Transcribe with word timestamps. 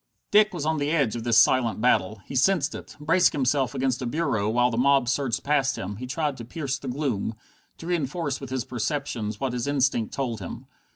Dick 0.31 0.51
was 0.51 0.65
on 0.65 0.79
the 0.79 0.89
edge 0.89 1.15
of 1.15 1.23
this 1.23 1.37
silent 1.37 1.79
battle. 1.79 2.23
He 2.25 2.35
sensed 2.35 2.73
it. 2.73 2.95
Bracing 2.99 3.37
himself 3.37 3.75
against 3.75 4.01
a 4.01 4.07
bureau, 4.07 4.49
while 4.49 4.71
the 4.71 4.75
mob 4.77 5.07
surged 5.07 5.43
past 5.43 5.77
him, 5.77 5.97
he 5.97 6.07
tried 6.07 6.37
to 6.37 6.43
pierce 6.43 6.79
the 6.79 6.87
gloom, 6.87 7.35
to 7.77 7.85
reinforce 7.85 8.41
with 8.41 8.49
his 8.49 8.65
perceptions 8.65 9.39
what 9.39 9.53
his 9.53 9.67
instinct 9.67 10.11
told 10.11 10.39
him. 10.39 10.65